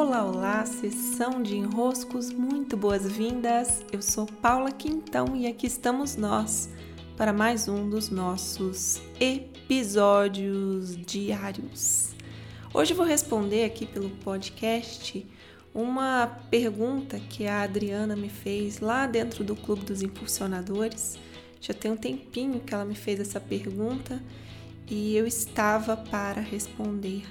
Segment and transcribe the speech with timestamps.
[0.00, 3.84] Olá, olá, sessão de enroscos, muito boas-vindas.
[3.90, 6.70] Eu sou Paula Quintão e aqui estamos nós
[7.16, 12.14] para mais um dos nossos episódios diários.
[12.72, 15.26] Hoje vou responder aqui pelo podcast
[15.74, 21.18] uma pergunta que a Adriana me fez lá dentro do Clube dos Impulsionadores.
[21.60, 24.22] Já tem um tempinho que ela me fez essa pergunta
[24.88, 27.24] e eu estava para responder.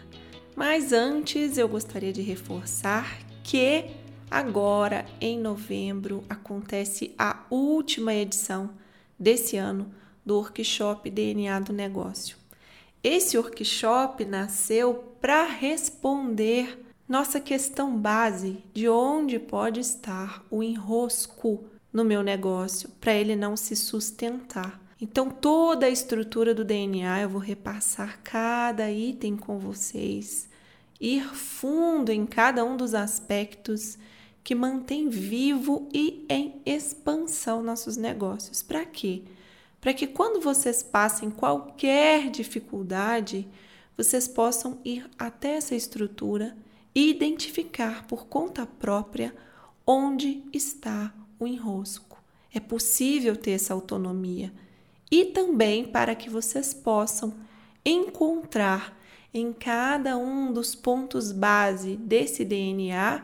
[0.58, 3.92] Mas antes eu gostaria de reforçar que
[4.30, 8.72] agora em novembro acontece a última edição
[9.20, 9.94] desse ano
[10.26, 12.38] do workshop DNA do negócio.
[13.04, 22.04] Esse workshop nasceu para responder nossa questão base de onde pode estar o enrosco no
[22.04, 24.87] meu negócio para ele não se sustentar.
[25.00, 30.50] Então, toda a estrutura do DNA eu vou repassar cada item com vocês,
[31.00, 33.98] ir fundo em cada um dos aspectos
[34.44, 38.64] que mantém vivo e em expansão nossos negócios.
[38.64, 39.22] Para quê?
[39.80, 43.48] Para que quando vocês passem qualquer dificuldade,
[43.96, 46.58] vocês possam ir até essa estrutura
[46.96, 49.36] e identificar por conta própria
[49.86, 52.22] onde está o enrosco.
[52.52, 54.52] É possível ter essa autonomia
[55.12, 57.34] e também para que vocês possam
[57.86, 58.98] encontrar
[59.34, 63.24] em cada um dos pontos base desse DNA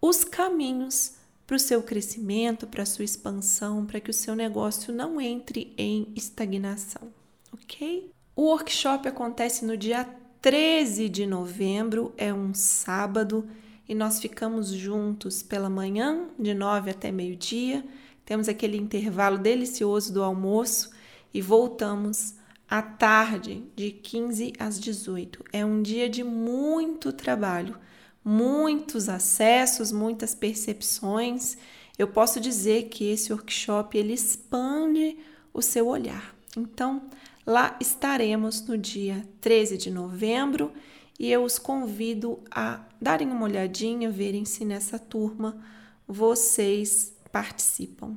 [0.00, 1.14] os caminhos
[1.46, 5.74] para o seu crescimento, para a sua expansão, para que o seu negócio não entre
[5.76, 7.08] em estagnação,
[7.52, 8.10] ok?
[8.36, 10.08] O workshop acontece no dia
[10.40, 13.46] 13 de novembro, é um sábado,
[13.88, 17.84] e nós ficamos juntos pela manhã, de 9 até meio-dia.
[18.24, 20.90] Temos aquele intervalo delicioso do almoço
[21.32, 22.34] e voltamos
[22.68, 25.44] à tarde, de 15 às 18.
[25.52, 27.76] É um dia de muito trabalho,
[28.24, 31.56] muitos acessos, muitas percepções.
[31.98, 35.18] Eu posso dizer que esse workshop ele expande
[35.52, 36.34] o seu olhar.
[36.56, 37.02] Então,
[37.46, 40.72] lá estaremos no dia 13 de novembro
[41.18, 45.60] e eu os convido a darem uma olhadinha, verem se nessa turma
[46.06, 48.16] vocês participam.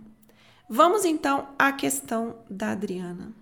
[0.69, 3.33] Vamos então à questão da Adriana.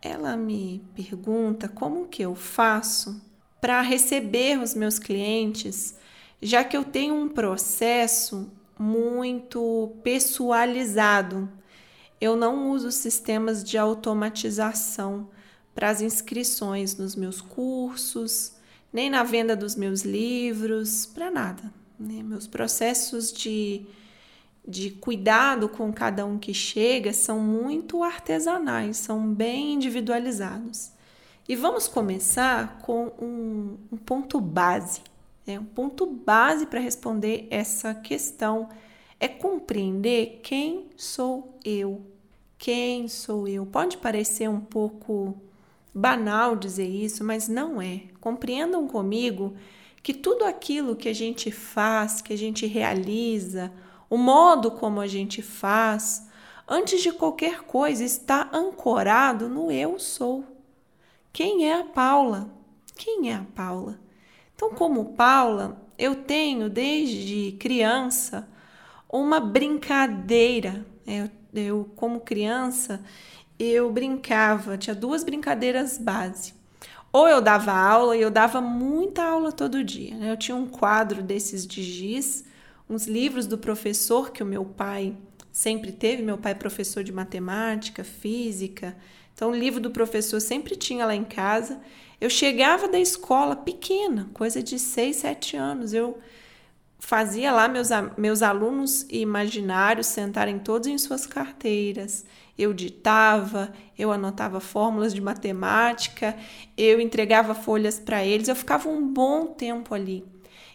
[0.00, 3.20] Ela me pergunta como que eu faço
[3.60, 5.96] para receber os meus clientes,
[6.40, 11.50] já que eu tenho um processo muito pessoalizado.
[12.20, 15.28] Eu não uso sistemas de automatização
[15.74, 18.52] para as inscrições nos meus cursos,
[18.92, 21.72] nem na venda dos meus livros, para nada.
[21.98, 22.22] Né?
[22.22, 23.84] Meus processos de
[24.66, 30.92] de cuidado com cada um que chega são muito artesanais, são bem individualizados.
[31.46, 35.02] E vamos começar com um, um ponto base.
[35.46, 35.58] Né?
[35.58, 38.70] Um ponto base para responder essa questão
[39.20, 42.00] é compreender quem sou eu.
[42.56, 43.66] Quem sou eu?
[43.66, 45.36] Pode parecer um pouco
[45.92, 48.04] banal dizer isso, mas não é.
[48.20, 49.54] Compreendam comigo
[50.02, 53.70] que tudo aquilo que a gente faz, que a gente realiza,
[54.08, 56.28] o modo como a gente faz,
[56.68, 60.44] antes de qualquer coisa, está ancorado no eu sou.
[61.32, 62.48] Quem é a Paula?
[62.94, 63.98] Quem é a Paula?
[64.54, 68.48] Então, como Paula, eu tenho desde criança
[69.08, 70.86] uma brincadeira.
[71.06, 73.00] Eu, eu como criança,
[73.58, 76.54] eu brincava, tinha duas brincadeiras base.
[77.12, 80.16] Ou eu dava aula, e eu dava muita aula todo dia.
[80.16, 80.32] Né?
[80.32, 82.44] Eu tinha um quadro desses de giz
[82.88, 85.16] uns livros do professor que o meu pai
[85.50, 86.22] sempre teve.
[86.22, 88.96] Meu pai é professor de matemática, física.
[89.32, 91.80] Então, o livro do professor sempre tinha lá em casa.
[92.20, 95.92] Eu chegava da escola pequena, coisa de 6, 7 anos.
[95.92, 96.18] Eu
[96.98, 102.24] fazia lá meus, meus alunos imaginários sentarem todos em suas carteiras.
[102.56, 106.36] Eu ditava, eu anotava fórmulas de matemática,
[106.76, 108.48] eu entregava folhas para eles.
[108.48, 110.24] Eu ficava um bom tempo ali.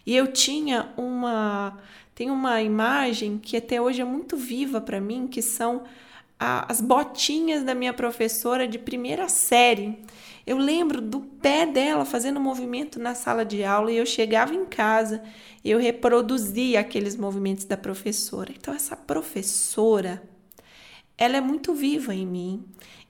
[0.06, 1.78] E eu tinha uma
[2.14, 5.84] tem uma imagem que até hoje é muito viva para mim, que são
[6.38, 9.98] a, as botinhas da minha professora de primeira série.
[10.46, 14.66] Eu lembro do pé dela fazendo movimento na sala de aula e eu chegava em
[14.66, 15.22] casa
[15.64, 18.52] e eu reproduzia aqueles movimentos da professora.
[18.54, 20.22] Então essa professora,
[21.16, 22.64] ela é muito viva em mim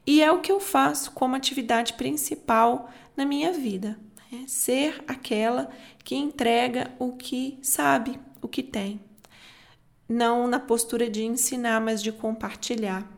[0.06, 3.98] e é o que eu faço como atividade principal na minha vida.
[4.46, 5.70] Ser aquela
[6.04, 9.00] que entrega o que sabe, o que tem.
[10.08, 13.08] Não na postura de ensinar, mas de compartilhar.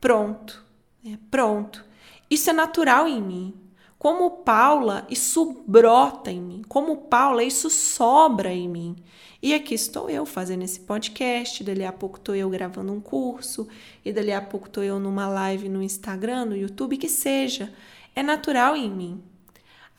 [0.00, 0.64] Pronto,
[1.04, 1.84] é, pronto.
[2.30, 3.54] Isso é natural em mim.
[3.98, 6.62] Como Paula, isso brota em mim.
[6.66, 8.96] Como Paula, isso sobra em mim.
[9.42, 13.68] E aqui estou eu fazendo esse podcast, dali a pouco estou eu gravando um curso,
[14.04, 17.72] e dali a pouco estou eu numa live no Instagram, no YouTube, que seja.
[18.14, 19.22] É natural em mim.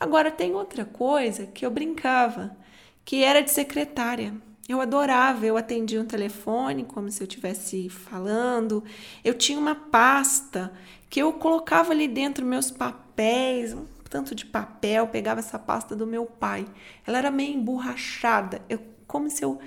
[0.02, 2.56] Agora tem outra coisa que eu brincava,
[3.04, 4.34] que era de secretária.
[4.68, 8.82] Eu adorava, eu atendia um telefone como se eu estivesse falando.
[9.22, 10.72] Eu tinha uma pasta
[11.08, 16.04] que eu colocava ali dentro meus papéis, um tanto de papel, pegava essa pasta do
[16.04, 16.66] meu pai.
[17.06, 19.60] Ela era meio emborrachada, eu, como se eu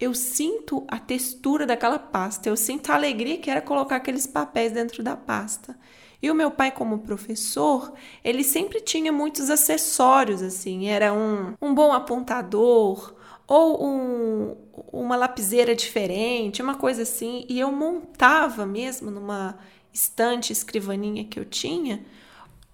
[0.00, 4.72] eu sinto a textura daquela pasta, eu sinto a alegria que era colocar aqueles papéis
[4.72, 5.78] dentro da pasta.
[6.22, 7.92] E o meu pai, como professor,
[8.24, 13.14] ele sempre tinha muitos acessórios, assim, era um, um bom apontador,
[13.46, 14.56] ou um,
[14.92, 19.58] uma lapiseira diferente, uma coisa assim, e eu montava mesmo numa
[19.92, 22.04] estante, escrivaninha que eu tinha,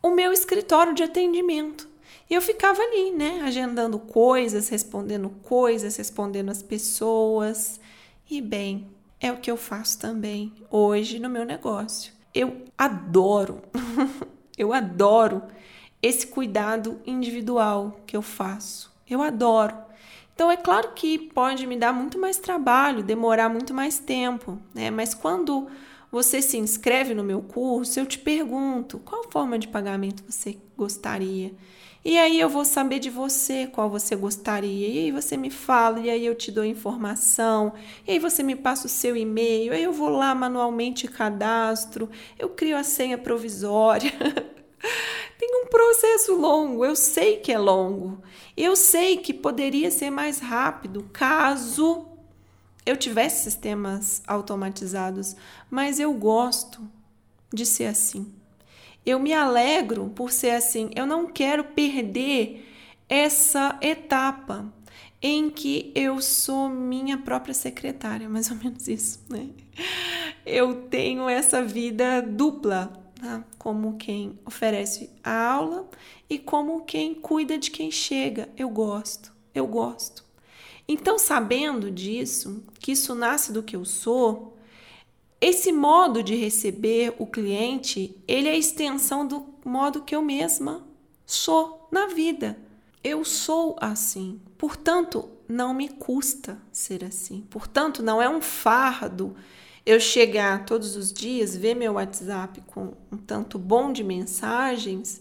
[0.03, 1.89] o meu escritório de atendimento.
[2.29, 7.79] E eu ficava ali, né, agendando coisas, respondendo coisas, respondendo as pessoas.
[8.29, 8.89] E bem,
[9.21, 12.13] é o que eu faço também hoje no meu negócio.
[12.35, 13.63] Eu adoro,
[14.57, 15.43] eu adoro
[16.01, 18.93] esse cuidado individual que eu faço.
[19.09, 19.77] Eu adoro.
[20.35, 24.91] Então é claro que pode me dar muito mais trabalho, demorar muito mais tempo, né?
[24.91, 25.69] Mas quando
[26.11, 31.53] você se inscreve no meu curso, eu te pergunto qual forma de pagamento você gostaria.
[32.05, 34.89] E aí eu vou saber de você qual você gostaria.
[34.89, 37.75] E aí você me fala, e aí eu te dou informação.
[38.07, 39.73] E aí você me passa o seu e-mail.
[39.73, 42.11] Aí eu vou lá manualmente cadastro.
[42.39, 44.13] Eu crio a senha provisória.
[45.39, 48.23] Tem um processo longo, eu sei que é longo.
[48.57, 52.07] Eu sei que poderia ser mais rápido caso
[52.85, 55.37] eu tivesse sistemas automatizados,
[55.71, 56.81] mas eu gosto
[57.53, 58.33] de ser assim.
[59.05, 60.91] Eu me alegro por ser assim.
[60.95, 62.69] Eu não quero perder
[63.09, 64.73] essa etapa
[65.21, 69.49] em que eu sou minha própria secretária, mais ou menos isso, né?
[70.45, 73.45] Eu tenho essa vida dupla, né?
[73.57, 75.89] como quem oferece a aula
[76.29, 78.49] e como quem cuida de quem chega.
[78.57, 80.25] Eu gosto, eu gosto.
[80.89, 84.57] Então, sabendo disso, que isso nasce do que eu sou,
[85.43, 90.87] esse modo de receber o cliente, ele é a extensão do modo que eu mesma
[91.27, 92.57] sou na vida.
[93.03, 94.41] Eu sou assim.
[94.57, 97.45] Portanto, não me custa ser assim.
[97.51, 99.35] Portanto, não é um fardo
[99.85, 105.21] eu chegar todos os dias, ver meu WhatsApp com um tanto bom de mensagens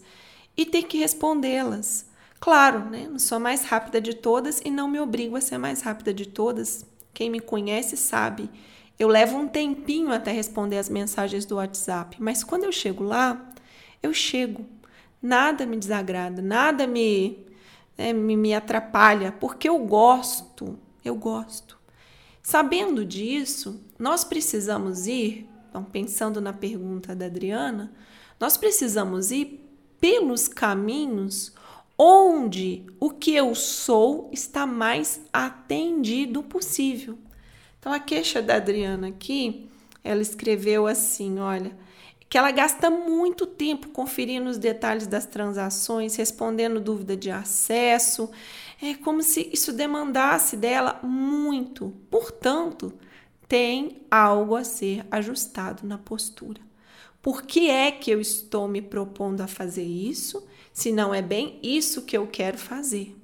[0.56, 2.06] e ter que respondê-las.
[2.38, 3.08] Claro, né?
[3.10, 5.82] Não sou a mais rápida de todas e não me obrigo a ser a mais
[5.82, 6.86] rápida de todas.
[7.12, 8.48] Quem me conhece sabe
[9.02, 13.50] eu levo um tempinho até responder as mensagens do WhatsApp, mas quando eu chego lá,
[14.00, 14.64] eu chego.
[15.20, 17.44] Nada me desagrada, nada me,
[17.98, 21.76] é, me, me atrapalha, porque eu gosto, eu gosto.
[22.40, 27.92] Sabendo disso, nós precisamos ir, então, pensando na pergunta da Adriana,
[28.38, 29.68] nós precisamos ir
[30.00, 31.52] pelos caminhos
[31.98, 37.18] onde o que eu sou está mais atendido possível.
[37.82, 39.68] Então, a queixa da Adriana aqui,
[40.04, 41.76] ela escreveu assim: olha,
[42.28, 48.30] que ela gasta muito tempo conferindo os detalhes das transações, respondendo dúvida de acesso.
[48.80, 51.92] É como se isso demandasse dela muito.
[52.08, 52.92] Portanto,
[53.48, 56.60] tem algo a ser ajustado na postura.
[57.20, 61.58] Por que é que eu estou me propondo a fazer isso, se não é bem
[61.60, 63.16] isso que eu quero fazer?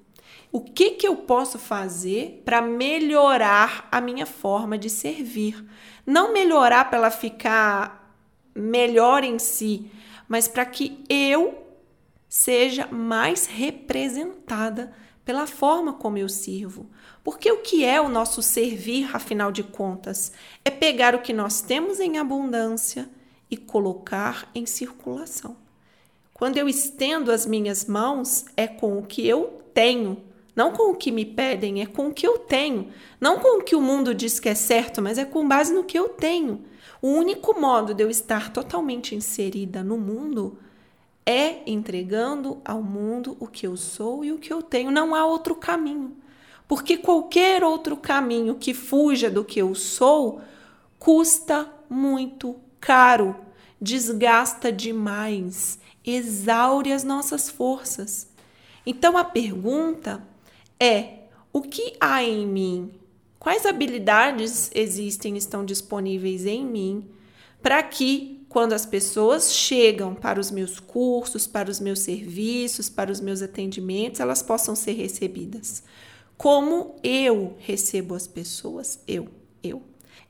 [0.51, 5.63] O que, que eu posso fazer para melhorar a minha forma de servir?
[6.07, 8.17] Não melhorar para ela ficar
[8.55, 9.91] melhor em si,
[10.27, 11.67] mas para que eu
[12.29, 14.93] seja mais representada
[15.25, 16.89] pela forma como eu sirvo.
[17.23, 20.33] Porque o que é o nosso servir, afinal de contas?
[20.65, 23.07] É pegar o que nós temos em abundância
[23.51, 25.57] e colocar em circulação.
[26.33, 30.23] Quando eu estendo as minhas mãos, é com o que eu tenho
[30.59, 32.89] não com o que me pedem, é com o que eu tenho.
[33.21, 35.85] Não com o que o mundo diz que é certo, mas é com base no
[35.85, 36.65] que eu tenho.
[37.01, 40.59] O único modo de eu estar totalmente inserida no mundo
[41.25, 44.91] é entregando ao mundo o que eu sou e o que eu tenho.
[44.91, 46.17] Não há outro caminho.
[46.67, 50.41] Porque qualquer outro caminho que fuja do que eu sou
[50.99, 53.37] custa muito caro,
[53.81, 58.29] desgasta demais, exaure as nossas forças.
[58.85, 60.27] Então a pergunta
[60.81, 61.21] é
[61.53, 62.93] o que há em mim?
[63.39, 67.09] Quais habilidades existem, estão disponíveis em mim
[67.63, 73.13] para que quando as pessoas chegam para os meus cursos, para os meus serviços, para
[73.13, 75.83] os meus atendimentos, elas possam ser recebidas.
[76.37, 79.29] Como eu recebo as pessoas, eu,
[79.63, 79.83] eu.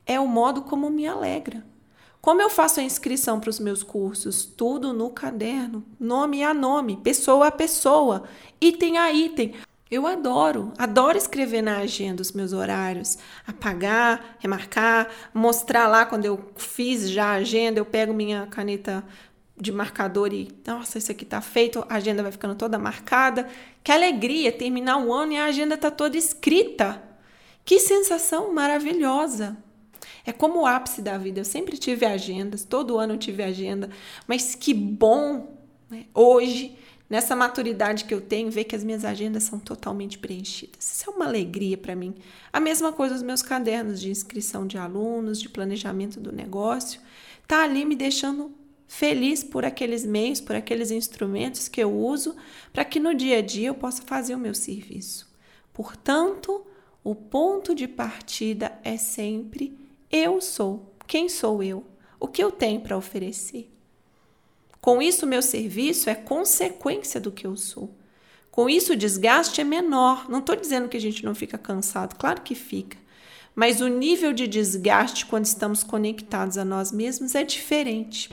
[0.04, 1.64] É o modo como me alegra.
[2.20, 4.44] Como eu faço a inscrição para os meus cursos?
[4.44, 8.24] Tudo no caderno, nome a nome, pessoa a pessoa,
[8.60, 9.54] item a item.
[9.90, 13.16] Eu adoro, adoro escrever na agenda os meus horários,
[13.46, 19.02] apagar, remarcar, mostrar lá quando eu fiz já a agenda, eu pego minha caneta
[19.56, 23.48] de marcador e, nossa, isso aqui tá feito, a agenda vai ficando toda marcada.
[23.82, 27.02] Que alegria terminar o ano e a agenda tá toda escrita.
[27.64, 29.56] Que sensação maravilhosa.
[30.24, 31.40] É como o ápice da vida.
[31.40, 33.88] Eu sempre tive agendas, todo ano eu tive agenda,
[34.26, 35.56] mas que bom
[35.90, 36.04] né?
[36.14, 36.76] hoje
[37.08, 40.92] nessa maturidade que eu tenho, ver que as minhas agendas são totalmente preenchidas.
[40.92, 42.14] Isso é uma alegria para mim.
[42.52, 47.00] A mesma coisa os meus cadernos de inscrição de alunos, de planejamento do negócio,
[47.46, 48.52] tá ali me deixando
[48.86, 52.34] feliz por aqueles meios, por aqueles instrumentos que eu uso
[52.72, 55.28] para que no dia a dia eu possa fazer o meu serviço.
[55.72, 56.66] Portanto,
[57.04, 59.78] o ponto de partida é sempre
[60.10, 60.94] eu sou.
[61.06, 61.84] Quem sou eu?
[62.18, 63.70] O que eu tenho para oferecer?
[64.88, 67.94] Com isso, meu serviço é consequência do que eu sou.
[68.50, 70.30] Com isso, o desgaste é menor.
[70.30, 72.96] Não estou dizendo que a gente não fica cansado, claro que fica.
[73.54, 78.30] Mas o nível de desgaste quando estamos conectados a nós mesmos é diferente.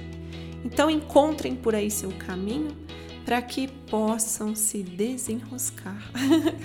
[0.63, 2.73] Então, encontrem por aí seu caminho
[3.25, 6.09] para que possam se desenroscar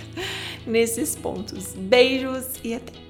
[0.65, 1.73] nesses pontos.
[1.73, 3.00] Beijos e até!